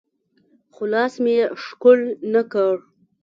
[0.73, 1.99] خو لاس مې يې ښکل
[2.33, 2.73] نه کړ.